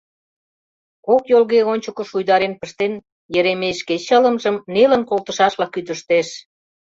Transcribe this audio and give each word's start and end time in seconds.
Кок 1.05 1.23
йолге 1.31 1.59
ончыко 1.71 2.03
шуйдарен 2.09 2.53
пыштен, 2.59 2.93
Еремей 3.37 3.75
шке 3.81 3.95
чылымжым 4.05 4.55
нелын 4.73 5.03
колтышашла 5.09 5.65
кӱтыштеш. 5.69 6.27